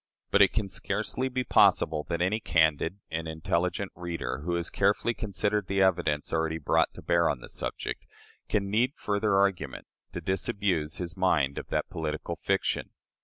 But 0.31 0.41
it 0.41 0.51
can 0.51 0.67
scarcely 0.67 1.29
be 1.29 1.43
possible 1.43 2.01
that 2.09 2.23
any 2.23 2.39
candid 2.39 2.97
and 3.11 3.27
intelligent 3.27 3.91
reader, 3.93 4.39
who 4.39 4.55
has 4.55 4.71
carefully 4.71 5.13
considered 5.13 5.67
the 5.67 5.83
evidence 5.83 6.33
already 6.33 6.57
brought 6.57 6.91
to 6.95 7.03
bear 7.03 7.29
on 7.29 7.39
the 7.39 7.49
subject, 7.49 8.07
can 8.49 8.71
need 8.71 8.93
further 8.95 9.35
argument 9.37 9.85
to 10.13 10.19
disabuse 10.19 10.97
his 10.97 11.15
mind 11.15 11.59
of 11.59 11.67
that 11.67 11.87
political 11.91 12.37
fiction. 12.37 12.89